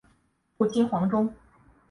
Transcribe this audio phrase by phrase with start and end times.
[0.57, 1.31] 父亲黄中。